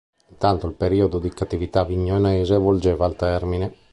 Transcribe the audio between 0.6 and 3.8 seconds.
il periodo di cattività avignonese volgeva al termine.